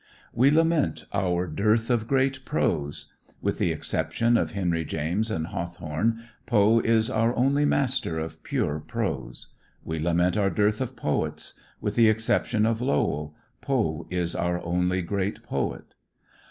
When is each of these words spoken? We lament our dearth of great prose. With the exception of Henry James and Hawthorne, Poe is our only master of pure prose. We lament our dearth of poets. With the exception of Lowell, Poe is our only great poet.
We 0.33 0.49
lament 0.49 1.05
our 1.13 1.45
dearth 1.45 1.91
of 1.91 2.07
great 2.07 2.43
prose. 2.43 3.13
With 3.39 3.59
the 3.59 3.71
exception 3.71 4.35
of 4.35 4.53
Henry 4.53 4.83
James 4.83 5.29
and 5.29 5.45
Hawthorne, 5.45 6.23
Poe 6.47 6.79
is 6.79 7.11
our 7.11 7.35
only 7.35 7.65
master 7.65 8.17
of 8.17 8.41
pure 8.41 8.79
prose. 8.79 9.49
We 9.83 9.99
lament 9.99 10.37
our 10.37 10.49
dearth 10.49 10.81
of 10.81 10.95
poets. 10.95 11.53
With 11.79 11.93
the 11.93 12.09
exception 12.09 12.65
of 12.65 12.81
Lowell, 12.81 13.35
Poe 13.61 14.07
is 14.09 14.33
our 14.33 14.59
only 14.63 15.03
great 15.03 15.43
poet. 15.43 15.93